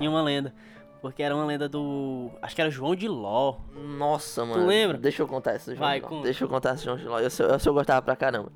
[0.00, 0.52] em uma lenda.
[1.00, 2.30] Porque era uma lenda do.
[2.42, 3.58] Acho que era João de Ló.
[3.96, 4.66] Nossa, mano.
[4.66, 4.98] lembra?
[4.98, 6.08] Deixa eu contar essa, João Vai, de Ló.
[6.08, 6.24] conta.
[6.24, 7.20] Deixa eu contar essa, João de Ló.
[7.20, 8.50] Eu, eu, eu gostava pra caramba.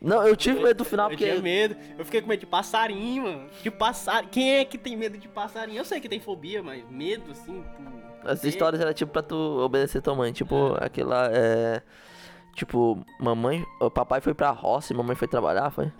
[0.00, 1.24] Não, eu tive medo do final Eu porque.
[1.28, 1.76] tinha medo.
[1.98, 3.50] Eu fiquei com medo de passarinho, mano.
[3.62, 4.30] De passarinho.
[4.30, 5.78] Quem é que tem medo de passarinho?
[5.78, 7.64] Eu sei que tem fobia, mas medo, assim.
[8.22, 10.32] por- As histórias eram tipo pra tu obedecer tua mãe.
[10.32, 11.28] Tipo, aquela.
[11.32, 11.82] É.
[12.54, 13.64] Tipo, mamãe.
[13.80, 15.90] O papai foi pra roça e mamãe foi trabalhar, foi?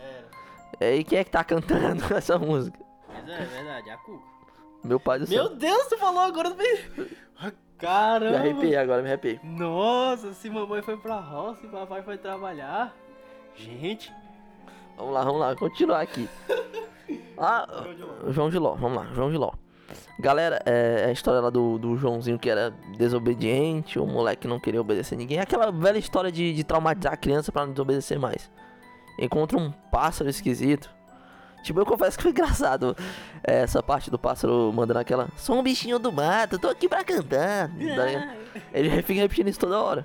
[0.80, 0.94] Era.
[0.94, 2.78] E quem é que tá cantando essa música?
[3.08, 4.22] Mas é, é verdade, é a Cuca.
[4.84, 5.44] Meu pai do céu.
[5.44, 6.50] Meu Deus, tu falou agora.
[6.50, 6.56] do-
[7.36, 8.36] Ah, Me Caramba.
[8.38, 9.40] arrepiei agora, me arrepiei.
[9.42, 12.94] Nossa, se mamãe foi pra roça e papai foi trabalhar.
[13.58, 14.12] Gente.
[14.96, 16.28] Vamos lá, vamos lá, continuar aqui.
[17.40, 17.66] Ah,
[18.30, 19.52] João de Ló, vamos lá, João de Ló.
[20.18, 24.80] Galera, é a história lá do, do Joãozinho que era desobediente, o moleque não queria
[24.80, 25.38] obedecer ninguém.
[25.38, 28.50] Aquela velha história de, de traumatizar a criança pra não desobedecer mais.
[29.18, 30.90] Encontra um pássaro esquisito.
[31.62, 32.96] Tipo, eu confesso que foi engraçado
[33.42, 35.28] é, essa parte do pássaro mandando aquela.
[35.36, 37.68] Sou um bichinho do mato, tô aqui pra cantar.
[37.68, 38.34] tá?
[38.72, 40.04] Ele fica repetindo isso toda hora.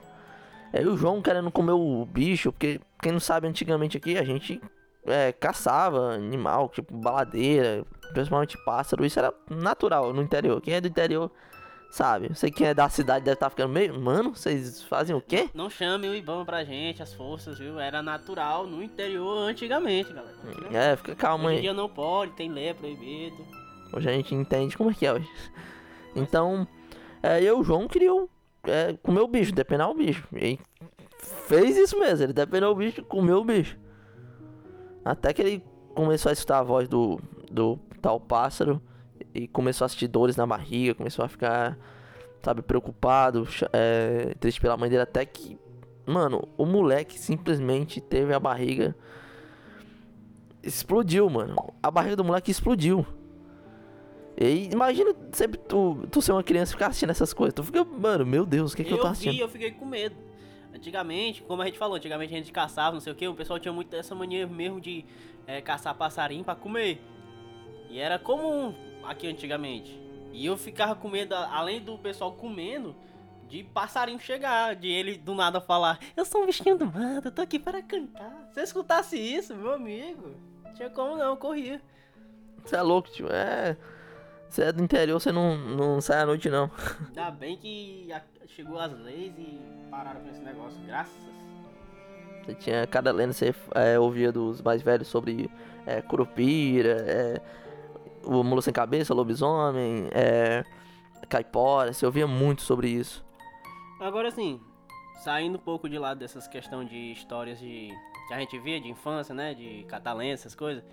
[0.74, 4.60] Aí o João querendo comer o bicho, porque quem não sabe, antigamente aqui a gente
[5.06, 10.60] é, caçava animal, tipo baladeira, principalmente pássaro, isso era natural no interior.
[10.62, 11.30] Quem é do interior
[11.92, 12.34] sabe.
[12.34, 14.00] Sei quem é da cidade deve estar ficando meio.
[14.00, 15.48] Mano, vocês fazem o quê?
[15.54, 17.80] Não chame o Ibama pra gente, as forças, viu?
[17.80, 20.36] Era natural no interior antigamente, galera.
[20.44, 20.76] Antigamente.
[20.76, 21.62] É, fica calma Hoje em aí.
[21.62, 23.46] dia não pode, tem lei, é proibido.
[23.96, 25.30] Hoje a gente entende como é que é hoje.
[26.16, 26.68] Então,
[27.22, 28.12] é, eu, o João, queria
[28.65, 30.28] é, comer o bicho, depenar o bicho.
[30.34, 30.60] E
[31.47, 33.78] fez isso mesmo, ele depenou o bicho e comeu o bicho.
[35.04, 37.19] Até que ele começou a escutar a voz do,
[37.52, 38.82] do tal pássaro
[39.34, 41.78] e começou a sentir dores na barriga, começou a ficar,
[42.41, 45.04] sabe, preocupado, é, triste pela mãe dele.
[45.04, 45.58] Até que,
[46.06, 48.95] mano, o moleque simplesmente teve a barriga.
[50.62, 51.56] Explodiu, mano.
[51.82, 53.06] A barriga do moleque explodiu.
[54.36, 57.54] E imagina sempre tu, tu ser uma criança e ficar assistindo essas coisas.
[57.54, 59.34] Tu fica, mano, meu Deus, o que, que eu, tô eu assistindo?
[59.34, 60.15] vi, eu fiquei com medo.
[60.74, 63.60] Antigamente, como a gente falou, antigamente a gente caçava, não sei o que, o pessoal
[63.60, 65.06] tinha muito essa mania mesmo de
[65.46, 67.00] é, caçar passarinho pra comer.
[67.89, 70.02] E era comum aqui antigamente.
[70.32, 72.96] E eu ficava com medo, além do pessoal comendo,
[73.48, 77.32] de passarinho chegar, de ele do nada falar, eu sou um bichinho do mato, eu
[77.32, 78.50] tô aqui para cantar.
[78.52, 81.80] Se eu escutasse isso, meu amigo, não tinha como não, eu corria.
[82.65, 83.28] Você é louco, tio.
[83.30, 83.78] É.
[84.54, 86.70] Você é do interior, você não, não sai à noite, não.
[87.08, 88.08] Ainda bem que
[88.46, 91.12] chegou as leis e pararam com esse negócio, graças.
[92.46, 95.50] Você tinha cada lenda, você é, ouvia dos mais velhos sobre
[95.88, 97.42] é, curupira, é,
[98.24, 100.63] o mula sem cabeça, lobisomem, é,
[101.28, 101.92] caipora.
[101.92, 103.26] Você ouvia muito sobre isso.
[104.00, 104.62] Agora assim,
[105.24, 107.89] saindo um pouco de lado dessas questões de histórias de
[108.28, 110.84] que a gente via de infância, né, de catalense, essas coisas.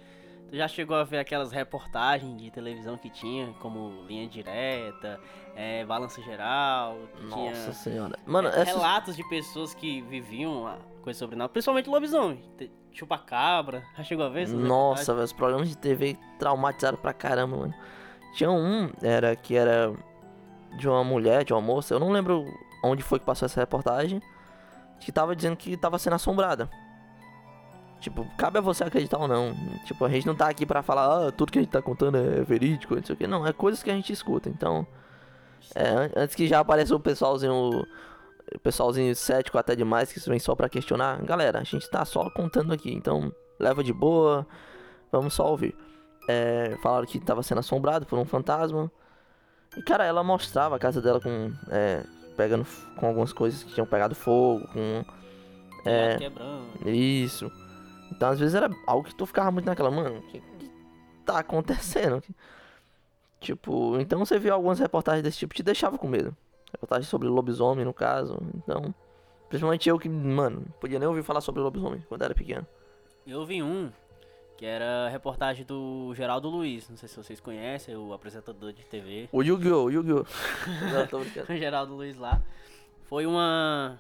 [0.50, 5.20] Tu já chegou a ver aquelas reportagens de televisão que tinha, como Linha Direta,
[5.54, 8.18] é, Balanço Geral, Nossa tinha senhora.
[8.26, 8.68] Mano, é, essas...
[8.68, 12.42] relatos de pessoas que viviam a coisa sobrenatural, principalmente lobisomem,
[12.92, 17.74] chupa-cabra, já chegou a ver Nossa, velho, os programas de TV traumatizaram pra caramba, mano.
[18.34, 19.94] Tinha um, era que era
[20.76, 22.44] de uma mulher, de uma moça, eu não lembro
[22.82, 24.20] onde foi que passou essa reportagem,
[24.98, 26.68] que tava dizendo que tava sendo assombrada.
[28.00, 29.54] Tipo, cabe a você acreditar ou não.
[29.84, 32.16] Tipo, a gente não tá aqui pra falar, ah, tudo que a gente tá contando
[32.16, 33.26] é verídico, não sei o que.
[33.26, 34.48] Não, é coisas que a gente escuta.
[34.48, 34.86] Então,
[35.74, 37.52] é, an- antes que já apareça o pessoalzinho,
[38.54, 41.22] o pessoalzinho cético até demais, que vem só pra questionar.
[41.24, 44.46] Galera, a gente tá só contando aqui, então leva de boa,
[45.12, 45.76] vamos só ouvir.
[46.28, 48.90] É, falaram que tava sendo assombrado por um fantasma.
[49.76, 52.02] E, cara, ela mostrava a casa dela com, é,
[52.36, 55.04] pegando, com algumas coisas que tinham pegado fogo, com
[55.84, 56.12] É.
[56.14, 56.16] É.
[56.18, 56.88] Quebrando.
[56.88, 57.50] isso.
[58.10, 60.70] Então, às vezes era algo que tu ficava muito naquela, mano, o que, que
[61.24, 62.22] tá acontecendo?
[63.40, 66.36] Tipo, então você viu algumas reportagens desse tipo, te deixava com medo.
[66.72, 68.36] Reportagem sobre lobisomem, no caso.
[68.54, 68.94] Então,
[69.48, 72.66] principalmente eu que, mano, podia nem ouvir falar sobre lobisomem quando era pequeno.
[73.26, 73.90] Eu vi um
[74.58, 79.26] que era reportagem do Geraldo Luiz, não sei se vocês conhecem, o apresentador de TV.
[79.32, 79.84] O Yu-Gi-Oh!
[79.84, 80.26] o Yu-Gi-Oh!
[81.50, 82.42] O Geraldo Luiz lá.
[83.04, 83.98] Foi uma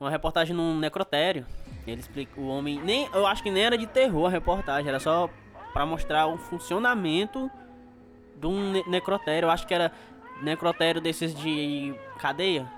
[0.00, 1.44] uma reportagem num necrotério.
[1.86, 5.00] Ele explica o homem, nem eu acho que nem era de terror a reportagem, era
[5.00, 5.28] só
[5.72, 7.50] pra mostrar o funcionamento
[8.36, 9.46] de um ne- necrotério.
[9.46, 9.90] Eu acho que era
[10.42, 12.70] necrotério desses de cadeia.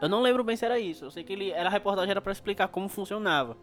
[0.00, 1.04] Eu não lembro bem se era isso.
[1.04, 3.56] Eu sei que ele era a reportagem era pra explicar como funcionava.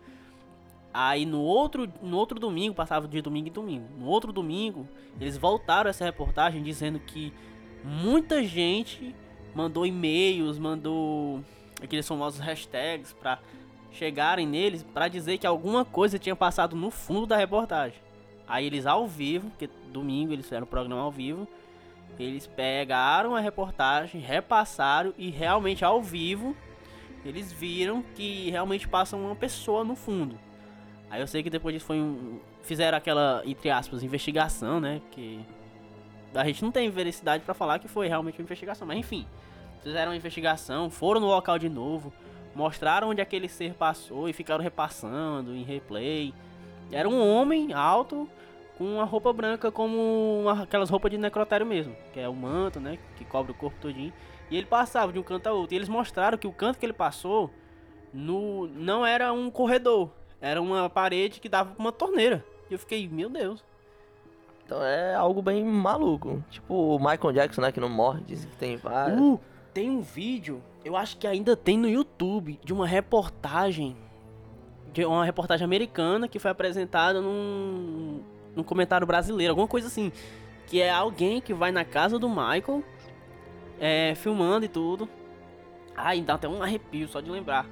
[0.94, 3.86] Aí no outro, no outro domingo, passava de domingo em domingo.
[3.98, 4.88] No outro domingo,
[5.20, 7.32] eles voltaram essa reportagem dizendo que
[7.84, 9.16] muita gente
[9.54, 11.42] mandou e-mails, mandou
[11.82, 13.40] aqueles famosos hashtags pra
[13.92, 18.00] chegarem neles pra dizer que alguma coisa tinha passado no fundo da reportagem.
[18.48, 21.48] Aí eles ao vivo, porque domingo eles fizeram o programa ao vivo,
[22.18, 26.56] eles pegaram a reportagem, repassaram e realmente ao vivo
[27.26, 30.38] eles viram que realmente passa uma pessoa no fundo.
[31.10, 32.40] Aí eu sei que depois disso foi um.
[32.62, 35.02] Fizeram aquela, entre aspas, investigação, né?
[35.12, 35.44] Que
[36.34, 39.26] a gente não tem veracidade pra falar que foi realmente uma investigação, mas enfim.
[39.82, 42.14] Fizeram uma investigação, foram no local de novo,
[42.56, 46.34] mostraram onde aquele ser passou e ficaram repassando em replay.
[46.92, 48.28] Era um homem alto
[48.78, 52.80] com uma roupa branca como uma- aquelas roupas de necrotério mesmo, que é o manto,
[52.80, 54.14] né, que cobre o corpo todinho.
[54.50, 55.74] E ele passava de um canto a outro.
[55.74, 57.52] E eles mostraram que o canto que ele passou
[58.14, 60.10] no não era um corredor,
[60.42, 62.44] era uma parede que dava pra uma torneira.
[62.70, 63.64] E eu fiquei, meu Deus.
[64.66, 66.44] Então é algo bem maluco.
[66.50, 67.72] Tipo o Michael Jackson, né?
[67.72, 69.20] Que não morre, dizem que tem vários.
[69.20, 69.40] Uh,
[69.74, 73.98] tem um vídeo, eu acho que ainda tem no YouTube, de uma reportagem.
[74.94, 78.24] De uma reportagem americana que foi apresentada num,
[78.56, 80.12] num comentário brasileiro, alguma coisa assim.
[80.66, 82.84] Que é alguém que vai na casa do Michael,
[83.80, 85.10] é, filmando e tudo.
[85.96, 87.68] Ai, dá até um arrepio só de lembrar.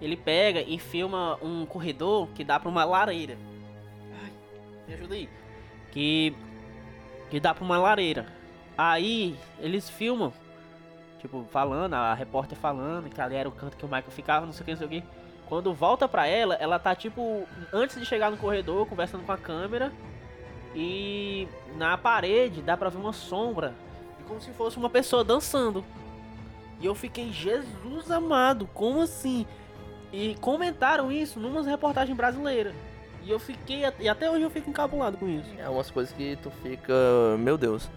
[0.00, 3.36] Ele pega e filma um corredor que dá pra uma lareira.
[4.22, 4.32] Ai,
[4.86, 5.28] me ajuda aí.
[5.90, 6.34] Que,
[7.30, 8.26] que dá pra uma lareira.
[8.76, 10.32] Aí eles filmam
[11.22, 14.52] Tipo, falando, a repórter falando que ali era o canto que o Michael ficava, não
[14.52, 15.04] sei o que, não sei o que.
[15.46, 19.38] Quando volta pra ela, ela tá tipo, antes de chegar no corredor, conversando com a
[19.38, 19.92] câmera.
[20.74, 23.72] E na parede dá pra ver uma sombra.
[24.18, 25.84] E como se fosse uma pessoa dançando.
[26.80, 29.46] E eu fiquei, Jesus amado, como assim?
[30.12, 32.74] E comentaram isso numas reportagens brasileiras.
[33.22, 35.48] E eu fiquei, e até hoje eu fico encabulado com isso.
[35.56, 36.92] É umas coisas que tu fica.
[37.38, 37.88] Meu Deus.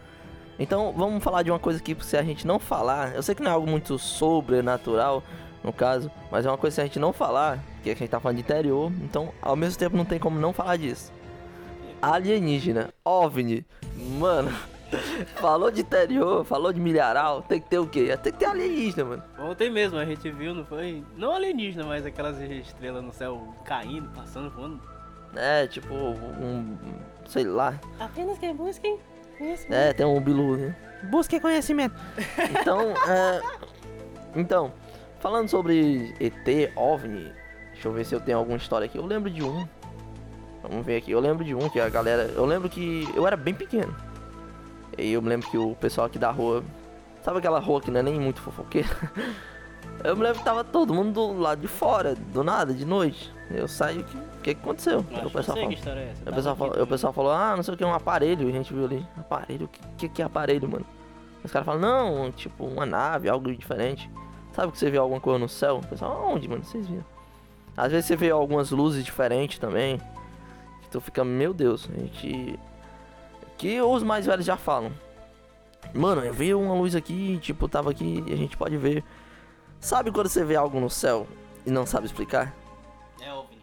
[0.57, 3.13] Então vamos falar de uma coisa que se a gente não falar.
[3.13, 5.23] Eu sei que não é algo muito sobrenatural,
[5.63, 8.09] no caso, mas é uma coisa que se a gente não falar, que a gente
[8.09, 11.11] tá falando de interior, então ao mesmo tempo não tem como não falar disso.
[12.01, 13.65] Alienígena, OVNI,
[14.19, 14.51] mano.
[15.35, 18.15] falou de interior, falou de milharal, tem que ter o quê?
[18.21, 19.23] Tem que ter alienígena, mano.
[19.39, 21.03] Ontem mesmo a gente viu, não foi?
[21.17, 24.79] Não alienígena, mas aquelas estrelas no céu caindo, passando, voando.
[25.35, 26.77] É, tipo, um.
[27.27, 27.79] sei lá.
[27.99, 28.97] Apenas que busquem
[29.69, 30.75] É, tem um bilu, né?
[31.03, 31.95] Busquem conhecimento.
[32.49, 33.41] Então, é...
[34.35, 34.71] Então,
[35.19, 37.31] falando sobre ET, OVNI,
[37.73, 38.97] deixa eu ver se eu tenho alguma história aqui.
[38.97, 39.67] Eu lembro de um.
[40.61, 41.11] Vamos ver aqui.
[41.11, 42.31] Eu lembro de um que a galera.
[42.35, 43.95] Eu lembro que eu era bem pequeno.
[44.97, 46.63] E eu me lembro que o pessoal aqui da rua.
[47.23, 48.87] Sabe aquela rua que não é nem muito fofoqueira?
[50.03, 53.33] Eu me lembro que tava todo mundo do lado de fora, do nada, de noite.
[53.51, 55.05] Eu saio, o que, que que aconteceu?
[55.11, 57.73] Eu o pessoal falou, é o Tava pessoal, falou, o pessoal falou, ah, não sei
[57.73, 58.47] o que, um aparelho.
[58.47, 59.05] A gente viu ali.
[59.17, 59.65] Aparelho?
[59.65, 60.85] O que, que, é aparelho, mano?
[61.43, 64.09] Os caras falam, não, tipo, uma nave, algo diferente.
[64.53, 65.77] Sabe que você vê alguma coisa no céu?
[65.77, 66.63] O pessoal, onde, mano?
[66.63, 67.05] Vocês viram?
[67.77, 70.01] Às vezes você vê algumas luzes diferentes também.
[70.89, 72.59] Tu fica, meu Deus, a gente.
[73.57, 74.91] Que os mais velhos já falam.
[75.93, 79.03] Mano, eu vi uma luz aqui, tipo, tava aqui e a gente pode ver.
[79.79, 81.27] Sabe quando você vê algo no céu
[81.65, 82.53] e não sabe explicar?
[83.21, 83.57] É OVNI.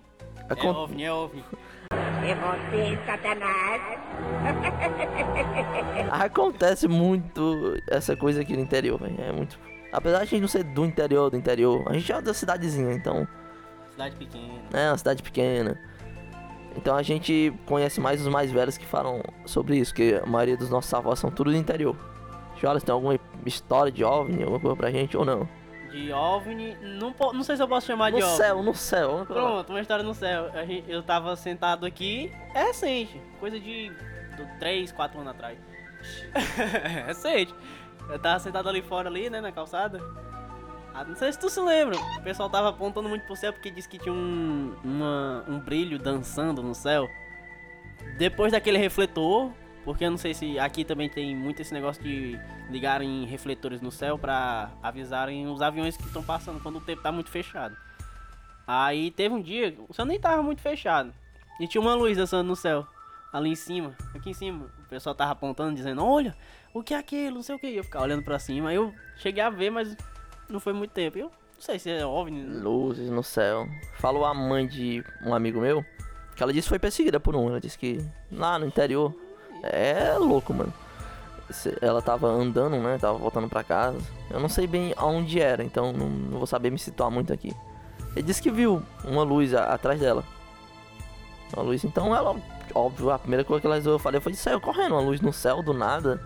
[0.49, 1.45] É Acon- OVNI, é OVNI.
[2.25, 3.83] É você, Satanás.
[6.11, 9.21] Acontece muito essa coisa aqui no interior, velho.
[9.21, 9.59] É muito.
[9.93, 12.93] Apesar de a gente não ser do interior, do interior, a gente é da cidadezinha,
[12.95, 13.27] então.
[13.91, 14.53] Cidade pequena.
[14.73, 15.79] É uma cidade pequena.
[16.77, 20.57] Então a gente conhece mais os mais velhos que falam sobre isso, que a maioria
[20.57, 21.95] dos nossos avós são tudo do interior.
[22.59, 25.47] Jolas, tem alguma história de OVNI, alguma coisa pra gente ou não?
[25.93, 28.37] De OVNI, não, não sei se eu posso chamar No de OVNI.
[28.37, 29.11] céu, no céu.
[29.27, 29.49] coisa lá.
[29.49, 30.51] Pronto, uma história no céu.
[30.89, 33.93] Eu tava sentado aqui, é recente, coisa de
[34.59, 35.59] 3, 4 anos atrás.
[36.85, 37.55] é recente.
[38.09, 40.01] Eu tava sentado ali fora, ali, né, na calçada.
[40.95, 41.97] Ah, não sei se tu se lembra.
[42.19, 45.99] O pessoal tava apontando muito pro céu porque disse que tinha um, uma- um brilho
[45.99, 47.09] dançando no céu.
[48.19, 49.51] Depois daquele refletor,
[49.85, 52.39] porque eu não sei se aqui também tem muito esse negócio de
[52.71, 57.11] ligarem refletores no céu pra avisarem os aviões que estão passando quando o tempo tá
[57.11, 57.77] muito fechado.
[58.67, 61.13] Aí teve um dia, o céu nem tava muito fechado.
[61.59, 62.87] E tinha uma luz dançando no céu.
[63.33, 64.67] Ali em cima, aqui em cima.
[64.85, 66.37] O pessoal tava apontando, dizendo, olha,
[66.75, 67.75] o que é aquilo, não sei o que.
[67.75, 68.73] Eu ficava olhando pra cima.
[68.73, 69.97] Eu cheguei a ver, mas
[70.49, 71.19] não foi muito tempo.
[71.19, 72.45] Eu não sei se é OVNI.
[72.45, 73.67] Luzes no céu.
[73.99, 75.85] Falou a mãe de um amigo meu
[76.37, 77.49] que ela disse que foi perseguida por um.
[77.49, 79.15] Ela disse que lá no interior
[79.63, 80.73] é louco, mano.
[81.81, 82.97] Ela tava andando, né?
[82.99, 83.99] Tava voltando pra casa.
[84.31, 87.55] Eu não sei bem aonde era, então não, não vou saber me situar muito aqui.
[88.17, 90.25] Ele disse que viu uma luz a- atrás dela.
[91.55, 92.35] Uma luz, então ela,
[92.75, 94.93] óbvio, a primeira coisa que ela resolveu fazer foi saiu correndo.
[94.93, 96.21] Uma luz no céu do nada.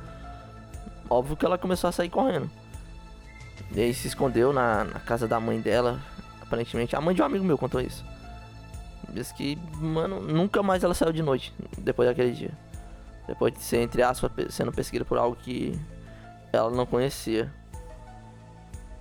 [1.11, 2.49] Óbvio que ela começou a sair correndo.
[3.72, 5.99] E aí se escondeu na, na casa da mãe dela.
[6.42, 6.94] aparentemente.
[6.94, 8.05] A mãe de um amigo meu contou isso.
[9.09, 12.51] Diz que, mano, nunca mais ela saiu de noite depois daquele dia.
[13.26, 15.78] Depois de ser, entre aspas, sendo perseguida por algo que
[16.52, 17.52] ela não conhecia.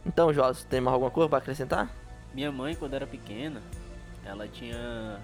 [0.06, 1.90] Então, Joás, tem mais alguma coisa pra acrescentar?
[2.34, 3.62] Minha mãe, quando era pequena,
[4.24, 5.20] ela tinha.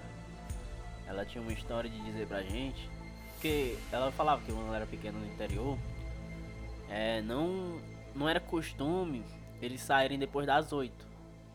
[1.06, 2.88] Ela tinha uma história de dizer pra gente.
[3.32, 5.76] Porque ela falava que quando ela era pequena no interior,
[6.88, 7.80] é, não,
[8.14, 9.24] não era costume
[9.60, 10.92] eles saírem depois das 8.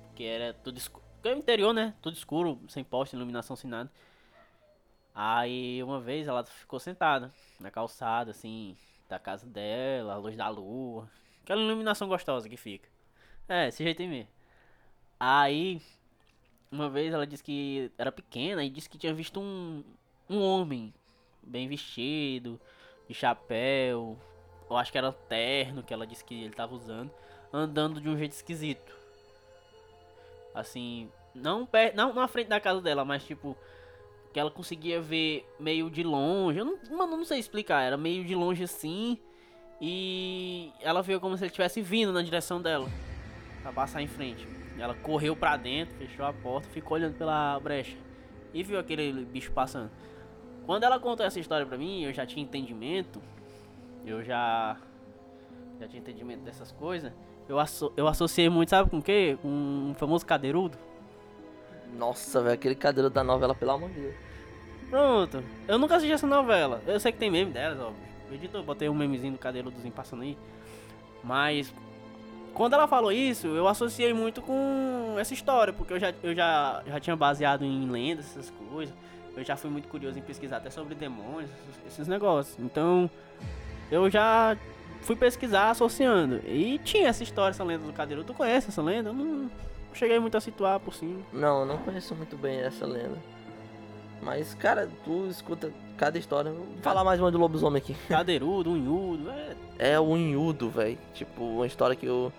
[0.07, 1.05] Porque era tudo escuro.
[1.15, 1.93] Porque é o interior, né?
[2.01, 3.91] Tudo escuro, sem poste, iluminação, sem nada.
[5.19, 8.77] Aí uma vez ela ficou sentada na calçada, assim,
[9.09, 11.09] da casa dela, a luz da lua.
[11.41, 12.87] Aquela iluminação gostosa que fica.
[13.49, 14.29] É, esse jeito mesmo.
[15.19, 15.81] Aí,
[16.71, 19.83] uma vez ela disse que era pequena e disse que tinha visto um,
[20.29, 20.93] um homem
[21.41, 22.61] bem vestido,
[23.07, 24.19] de chapéu,
[24.69, 27.09] eu acho que era terno que ela disse que ele tava usando,
[27.51, 28.95] andando de um jeito esquisito.
[30.53, 33.57] Assim, não, per não na frente da casa dela, mas tipo,
[34.33, 36.59] que ela conseguia ver meio de longe.
[36.59, 39.17] Eu não, mano, não sei explicar, era meio de longe assim.
[39.79, 42.87] E ela veio como se ele estivesse vindo na direção dela
[43.61, 44.47] pra passar em frente.
[44.77, 47.97] Ela correu pra dentro, fechou a porta, ficou olhando pela brecha
[48.53, 49.91] e viu aquele bicho passando.
[50.65, 53.21] Quando ela contou essa história pra mim, eu já tinha entendimento,
[54.05, 54.77] eu já
[55.79, 57.11] já tinha entendimento dessas coisas.
[57.47, 59.37] Eu, asso eu associei muito, sabe com o quê?
[59.41, 60.77] Com um famoso cadeirudo.
[61.95, 64.15] Nossa, velho, aquele cadeiro da novela, pelo amor de Deus.
[64.89, 65.43] Pronto.
[65.67, 66.81] Eu nunca assisti essa novela.
[66.87, 68.07] Eu sei que tem meme delas, óbvio.
[68.31, 70.37] Editor, botei um memezinho do cadeirudozinho passando aí.
[71.23, 71.73] Mas
[72.53, 76.81] quando ela falou isso, eu associei muito com essa história, porque eu já, eu já,
[76.85, 78.93] já tinha baseado em lendas, essas coisas.
[79.35, 82.57] Eu já fui muito curioso em pesquisar até sobre demônios, esses, esses negócios.
[82.59, 83.09] Então,
[83.91, 84.57] eu já
[85.01, 86.41] fui pesquisar associando.
[86.47, 88.33] E tinha essa história, essa lenda do cadeirudo.
[88.33, 89.09] Tu conhece essa lenda?
[89.09, 89.51] Eu não
[89.97, 91.19] cheguei muito a situar por cima.
[91.33, 93.17] Não, eu não conheço muito bem essa lenda.
[94.21, 96.51] Mas, cara, tu escuta cada história.
[96.51, 97.95] Vou falar mais uma do lobisomem aqui.
[98.07, 99.55] Cadeirudo, unhudo, é
[99.93, 100.97] É o Inhudo, velho.
[101.13, 102.31] Tipo, uma história que eu.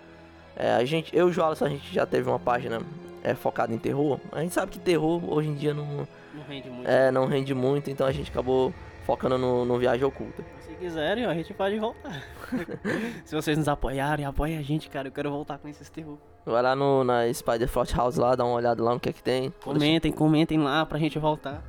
[0.56, 2.80] É, a gente, eu e o Joalisson, a gente já teve uma página
[3.22, 4.18] é, focada em terror.
[4.32, 6.88] A gente sabe que terror hoje em dia não, não rende muito.
[6.88, 10.44] é, não rende muito, então a gente acabou focando no, no Viagem Oculta.
[10.60, 12.24] Se quiserem, a gente pode voltar.
[13.24, 15.08] Se vocês nos apoiarem, apoiem a gente, cara.
[15.08, 16.18] Eu quero voltar com esses terror.
[16.48, 19.12] Vai lá no, na Spider Front House lá, dá uma olhada lá no que é
[19.12, 19.52] que tem.
[19.62, 21.62] Comentem, comentem lá pra gente voltar.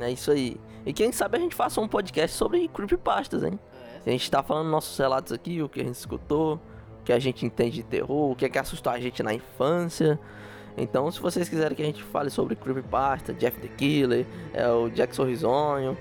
[0.00, 0.56] É isso aí.
[0.84, 3.58] E quem sabe a gente faça um podcast sobre creepypastas, hein?
[4.04, 6.60] A gente tá falando nossos relatos aqui, o que a gente escutou,
[7.00, 9.32] o que a gente entende de terror, o que é que assustou a gente na
[9.32, 10.18] infância.
[10.76, 14.90] Então, se vocês quiserem que a gente fale sobre creepypasta, Jeff the Killer, é, o
[14.90, 15.96] Jack Sorrisonho.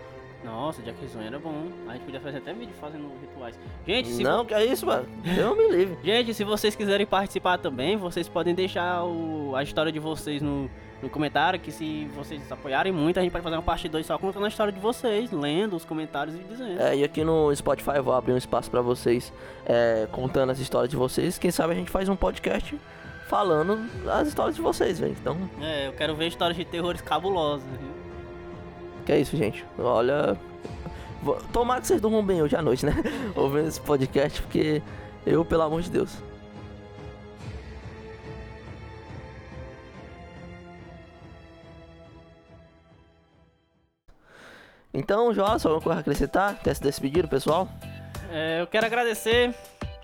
[0.46, 1.68] Nossa, Jack Risonho era bom.
[1.88, 3.60] A gente podia fazer até vídeo fazendo rituais.
[3.86, 5.06] Gente, se, Não, que é isso, mano.
[5.38, 5.98] Eu me livre.
[6.04, 10.70] gente, se vocês quiserem participar também, vocês podem deixar o- a história de vocês no,
[11.02, 11.60] no comentário.
[11.60, 14.48] Que se vocês apoiarem muito, a gente pode fazer uma parte 2 só contando a
[14.48, 16.80] história de vocês, lendo os comentários e dizendo.
[16.82, 19.34] É, e aqui no Spotify eu vou abrir um espaço pra vocês
[19.66, 21.38] é, contando as histórias de vocês.
[21.40, 22.78] Quem sabe a gente faz um podcast
[23.28, 23.80] falando
[24.12, 25.16] as histórias de vocês, velho.
[25.20, 27.95] Então, É, eu quero ver histórias de terrores cabulosas, viu?
[29.06, 29.66] Que é isso, gente.
[29.78, 30.38] Olha.
[31.54, 32.94] Tomara que vocês durmam bem hoje à noite, né?
[33.36, 34.82] Ouvindo esse podcast, porque
[35.26, 36.18] eu, pelo amor de Deus.
[44.94, 46.60] Então, João, só alguma coisa a acrescentar?
[46.60, 47.68] Quer se despedir, pessoal?
[48.32, 49.54] É, eu quero agradecer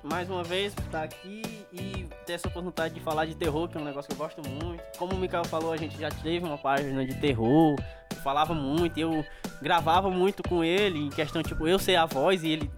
[0.04, 3.78] mais uma vez por estar aqui e ter essa oportunidade de falar de terror, que
[3.78, 4.84] é um negócio que eu gosto muito.
[4.98, 7.76] Como o Mikael falou, a gente já teve uma página de terror,
[8.24, 9.26] falava muito, eu
[9.62, 12.72] gravava muito com ele, em questão, tipo, eu ser a voz e ele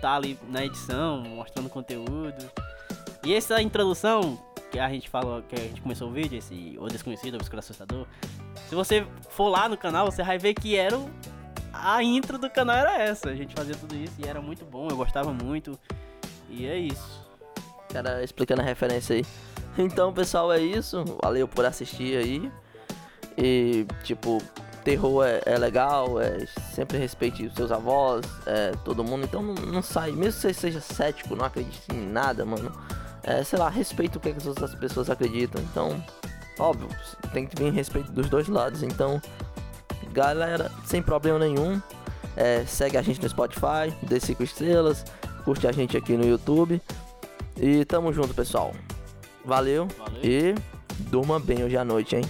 [0.00, 2.50] tá ali na edição, mostrando conteúdo.
[3.24, 4.38] E essa introdução
[4.70, 7.58] que a gente falou, que a gente começou o vídeo, esse O Desconhecido, O Obscuro
[7.58, 8.06] Assustador,
[8.68, 11.10] se você for lá no canal, você vai ver que era o
[11.72, 13.30] a intro do canal era essa.
[13.30, 15.78] A gente fazia tudo isso e era muito bom, eu gostava muito.
[16.48, 17.26] E é isso.
[17.92, 19.24] cara explicando a referência aí.
[19.78, 21.04] Então, pessoal, é isso.
[21.22, 22.50] Valeu por assistir aí.
[23.38, 24.42] E, tipo,
[24.84, 29.24] terror é, é legal, é, sempre respeite os seus avós, é, todo mundo.
[29.24, 30.12] Então, não, não sai.
[30.12, 32.72] Mesmo que você seja cético, não acredite em nada, mano.
[33.22, 35.62] É, sei lá, respeita o que, que as outras pessoas acreditam.
[35.62, 36.02] Então,
[36.58, 36.88] óbvio,
[37.32, 38.82] tem que vir respeito dos dois lados.
[38.82, 39.20] Então,
[40.12, 41.80] galera, sem problema nenhum.
[42.36, 45.04] é, segue a gente no Spotify, dê 5 estrelas,
[45.44, 46.80] curte a gente aqui no YouTube.
[47.56, 48.72] E tamo junto, pessoal.
[49.44, 50.20] Valeu Valeu.
[50.22, 50.54] e
[51.10, 52.24] durma bem hoje à noite, hein?